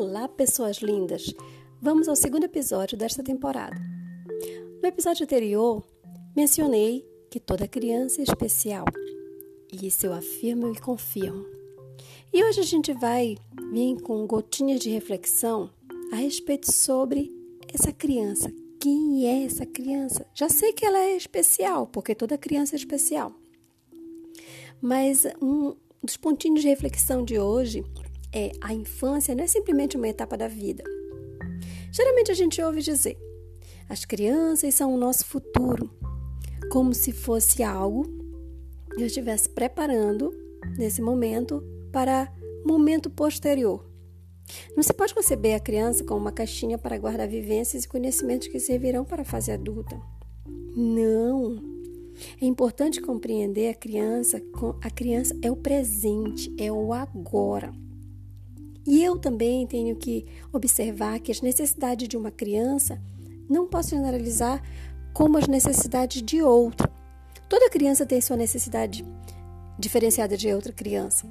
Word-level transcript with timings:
Olá, 0.00 0.28
pessoas 0.28 0.76
lindas! 0.76 1.34
Vamos 1.82 2.08
ao 2.08 2.14
segundo 2.14 2.44
episódio 2.44 2.96
desta 2.96 3.20
temporada. 3.20 3.76
No 4.80 4.86
episódio 4.86 5.24
anterior, 5.24 5.84
mencionei 6.36 7.04
que 7.28 7.40
toda 7.40 7.66
criança 7.66 8.20
é 8.20 8.22
especial. 8.22 8.84
E 9.72 9.88
isso 9.88 10.06
eu 10.06 10.12
afirmo 10.12 10.72
e 10.72 10.78
confirmo. 10.78 11.44
E 12.32 12.44
hoje 12.44 12.60
a 12.60 12.62
gente 12.62 12.92
vai 12.92 13.36
vir 13.72 14.00
com 14.00 14.24
gotinhas 14.24 14.78
de 14.78 14.88
reflexão 14.88 15.68
a 16.12 16.14
respeito 16.14 16.72
sobre 16.72 17.28
essa 17.74 17.90
criança. 17.92 18.52
Quem 18.80 19.26
é 19.26 19.46
essa 19.46 19.66
criança? 19.66 20.24
Já 20.32 20.48
sei 20.48 20.72
que 20.72 20.86
ela 20.86 21.00
é 21.00 21.16
especial, 21.16 21.88
porque 21.88 22.14
toda 22.14 22.38
criança 22.38 22.76
é 22.76 22.78
especial. 22.78 23.32
Mas 24.80 25.26
um 25.42 25.74
dos 26.00 26.16
pontinhos 26.16 26.62
de 26.62 26.68
reflexão 26.68 27.24
de 27.24 27.36
hoje 27.36 27.84
é 28.32 28.52
a 28.60 28.74
infância 28.74 29.34
não 29.34 29.44
é 29.44 29.46
simplesmente 29.46 29.96
uma 29.96 30.08
etapa 30.08 30.36
da 30.36 30.48
vida. 30.48 30.84
Geralmente 31.92 32.30
a 32.30 32.34
gente 32.34 32.60
ouve 32.62 32.82
dizer: 32.82 33.16
as 33.88 34.04
crianças 34.04 34.74
são 34.74 34.94
o 34.94 34.98
nosso 34.98 35.24
futuro, 35.24 35.90
como 36.70 36.94
se 36.94 37.12
fosse 37.12 37.62
algo 37.62 38.04
que 38.94 39.02
eu 39.02 39.06
estivesse 39.06 39.48
preparando 39.48 40.32
nesse 40.76 41.00
momento 41.00 41.62
para 41.92 42.32
momento 42.66 43.08
posterior. 43.08 43.88
Não 44.76 44.82
se 44.82 44.92
pode 44.92 45.14
conceber 45.14 45.54
a 45.54 45.60
criança 45.60 46.04
como 46.04 46.20
uma 46.20 46.32
caixinha 46.32 46.78
para 46.78 46.98
guardar 46.98 47.28
vivências 47.28 47.84
e 47.84 47.88
conhecimentos 47.88 48.48
que 48.48 48.58
servirão 48.58 49.04
para 49.04 49.22
a 49.22 49.24
fase 49.24 49.50
adulta. 49.50 50.00
Não. 50.74 51.56
É 52.40 52.46
importante 52.46 53.00
compreender 53.00 53.70
a 53.70 53.74
criança, 53.74 54.42
a 54.82 54.90
criança 54.90 55.36
é 55.42 55.50
o 55.50 55.56
presente, 55.56 56.52
é 56.58 56.70
o 56.72 56.92
agora. 56.92 57.72
E 58.88 59.04
eu 59.04 59.18
também 59.18 59.66
tenho 59.66 59.94
que 59.94 60.24
observar 60.50 61.20
que 61.20 61.30
as 61.30 61.42
necessidades 61.42 62.08
de 62.08 62.16
uma 62.16 62.30
criança 62.30 62.98
não 63.46 63.66
posso 63.66 63.90
generalizar 63.90 64.62
como 65.12 65.36
as 65.36 65.46
necessidades 65.46 66.22
de 66.22 66.40
outra. 66.42 66.90
Toda 67.50 67.68
criança 67.68 68.06
tem 68.06 68.18
sua 68.18 68.38
necessidade 68.38 69.04
diferenciada 69.78 70.38
de 70.38 70.50
outra 70.54 70.72
criança. 70.72 71.26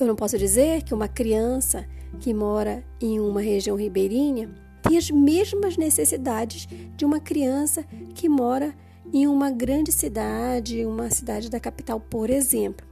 Eu 0.00 0.06
não 0.06 0.16
posso 0.16 0.38
dizer 0.38 0.82
que 0.84 0.94
uma 0.94 1.06
criança 1.06 1.86
que 2.18 2.32
mora 2.32 2.82
em 2.98 3.20
uma 3.20 3.42
região 3.42 3.76
ribeirinha 3.76 4.48
tem 4.82 4.96
as 4.96 5.10
mesmas 5.10 5.76
necessidades 5.76 6.66
de 6.96 7.04
uma 7.04 7.20
criança 7.20 7.84
que 8.14 8.26
mora 8.26 8.74
em 9.12 9.26
uma 9.26 9.50
grande 9.50 9.92
cidade, 9.92 10.86
uma 10.86 11.10
cidade 11.10 11.50
da 11.50 11.60
capital, 11.60 12.00
por 12.00 12.30
exemplo. 12.30 12.91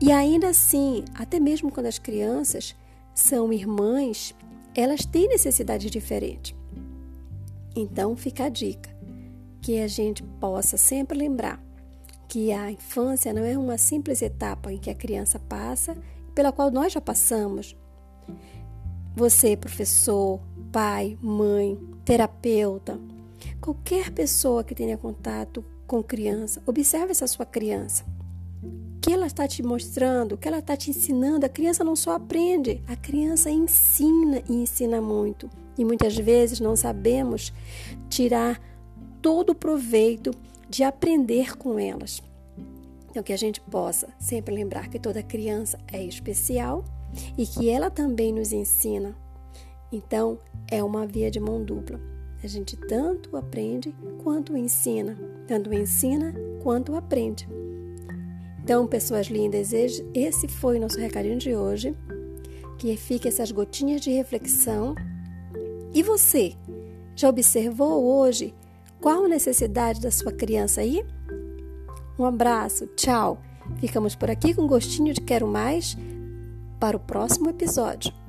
E 0.00 0.10
ainda 0.12 0.48
assim, 0.48 1.04
até 1.14 1.38
mesmo 1.38 1.70
quando 1.70 1.86
as 1.86 1.98
crianças 1.98 2.74
são 3.14 3.52
irmãs, 3.52 4.34
elas 4.74 5.04
têm 5.04 5.28
necessidades 5.28 5.90
diferentes. 5.90 6.54
Então 7.76 8.16
fica 8.16 8.44
a 8.44 8.48
dica 8.48 8.90
que 9.60 9.80
a 9.80 9.88
gente 9.88 10.22
possa 10.22 10.76
sempre 10.76 11.16
lembrar 11.16 11.62
que 12.28 12.52
a 12.52 12.70
infância 12.70 13.32
não 13.32 13.44
é 13.44 13.56
uma 13.56 13.78
simples 13.78 14.20
etapa 14.20 14.72
em 14.72 14.78
que 14.78 14.90
a 14.90 14.94
criança 14.94 15.38
passa, 15.38 15.96
pela 16.34 16.52
qual 16.52 16.70
nós 16.70 16.92
já 16.92 17.00
passamos. 17.00 17.76
Você, 19.14 19.56
professor, 19.56 20.40
pai, 20.72 21.16
mãe, 21.22 21.78
terapeuta, 22.04 22.98
qualquer 23.60 24.10
pessoa 24.10 24.64
que 24.64 24.74
tenha 24.74 24.98
contato 24.98 25.64
com 25.86 26.02
criança, 26.02 26.60
observe 26.66 27.12
essa 27.12 27.26
sua 27.26 27.46
criança 27.46 28.04
que 29.04 29.12
ela 29.12 29.26
está 29.26 29.46
te 29.46 29.62
mostrando, 29.62 30.32
o 30.32 30.38
que 30.38 30.48
ela 30.48 30.60
está 30.60 30.74
te 30.74 30.88
ensinando, 30.88 31.44
a 31.44 31.48
criança 31.48 31.84
não 31.84 31.94
só 31.94 32.12
aprende, 32.12 32.82
a 32.86 32.96
criança 32.96 33.50
ensina 33.50 34.42
e 34.48 34.54
ensina 34.54 34.98
muito. 34.98 35.50
E 35.76 35.84
muitas 35.84 36.16
vezes 36.16 36.58
não 36.58 36.74
sabemos 36.74 37.52
tirar 38.08 38.58
todo 39.20 39.50
o 39.50 39.54
proveito 39.54 40.30
de 40.70 40.82
aprender 40.82 41.54
com 41.58 41.78
elas. 41.78 42.22
Então, 43.10 43.22
que 43.22 43.34
a 43.34 43.36
gente 43.36 43.60
possa 43.60 44.08
sempre 44.18 44.54
lembrar 44.54 44.88
que 44.88 44.98
toda 44.98 45.22
criança 45.22 45.78
é 45.92 46.02
especial 46.02 46.82
e 47.36 47.46
que 47.46 47.68
ela 47.68 47.90
também 47.90 48.32
nos 48.32 48.54
ensina. 48.54 49.14
Então, 49.92 50.38
é 50.70 50.82
uma 50.82 51.06
via 51.06 51.30
de 51.30 51.38
mão 51.38 51.62
dupla. 51.62 52.00
A 52.42 52.46
gente 52.46 52.74
tanto 52.74 53.36
aprende 53.36 53.94
quanto 54.22 54.56
ensina, 54.56 55.14
tanto 55.46 55.74
ensina 55.74 56.34
quanto 56.62 56.96
aprende. 56.96 57.46
Então, 58.64 58.86
pessoas 58.86 59.26
lindas, 59.26 59.74
esse 60.14 60.48
foi 60.48 60.78
o 60.78 60.80
nosso 60.80 60.98
recadinho 60.98 61.36
de 61.36 61.54
hoje. 61.54 61.94
Que 62.78 62.96
fique 62.96 63.28
essas 63.28 63.52
gotinhas 63.52 64.00
de 64.00 64.10
reflexão. 64.10 64.94
E 65.92 66.02
você, 66.02 66.54
já 67.14 67.28
observou 67.28 68.02
hoje 68.02 68.54
qual 69.02 69.26
a 69.26 69.28
necessidade 69.28 70.00
da 70.00 70.10
sua 70.10 70.32
criança 70.32 70.80
aí? 70.80 71.04
Um 72.18 72.24
abraço, 72.24 72.86
tchau. 72.96 73.38
Ficamos 73.76 74.14
por 74.14 74.30
aqui 74.30 74.54
com 74.54 74.66
gostinho 74.66 75.12
de 75.12 75.20
quero 75.20 75.46
mais 75.46 75.94
para 76.80 76.96
o 76.96 77.00
próximo 77.00 77.50
episódio. 77.50 78.23